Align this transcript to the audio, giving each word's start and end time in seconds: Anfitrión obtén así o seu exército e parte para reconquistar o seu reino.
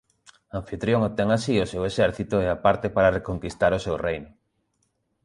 Anfitrión 0.59 1.01
obtén 1.09 1.29
así 1.31 1.55
o 1.63 1.69
seu 1.71 1.83
exército 1.89 2.35
e 2.39 2.47
parte 2.65 2.87
para 2.95 3.15
reconquistar 3.17 3.71
o 3.77 3.83
seu 3.85 3.95
reino. 4.07 4.29